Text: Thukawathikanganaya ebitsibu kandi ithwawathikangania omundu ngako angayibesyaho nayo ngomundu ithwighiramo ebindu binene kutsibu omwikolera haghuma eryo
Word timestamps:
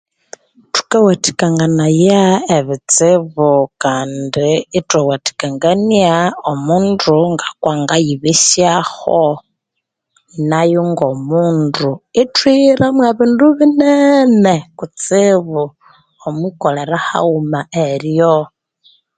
Thukawathikanganaya 0.73 2.21
ebitsibu 2.57 3.51
kandi 3.83 4.49
ithwawathikangania 4.79 6.15
omundu 6.51 7.13
ngako 7.31 7.65
angayibesyaho 7.75 9.21
nayo 10.49 10.81
ngomundu 10.91 11.89
ithwighiramo 12.21 13.01
ebindu 13.11 13.45
binene 13.57 14.55
kutsibu 14.77 15.63
omwikolera 16.27 16.97
haghuma 17.07 17.59
eryo 17.85 18.35